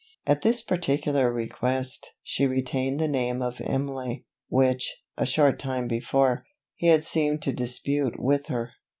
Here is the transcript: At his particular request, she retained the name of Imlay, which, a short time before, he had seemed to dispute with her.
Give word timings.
At 0.25 0.43
his 0.43 0.63
particular 0.63 1.31
request, 1.31 2.15
she 2.23 2.47
retained 2.47 2.99
the 2.99 3.07
name 3.07 3.43
of 3.43 3.61
Imlay, 3.61 4.23
which, 4.47 4.97
a 5.15 5.27
short 5.27 5.59
time 5.59 5.87
before, 5.87 6.43
he 6.73 6.87
had 6.87 7.05
seemed 7.05 7.43
to 7.43 7.53
dispute 7.53 8.19
with 8.19 8.47
her. 8.47 8.71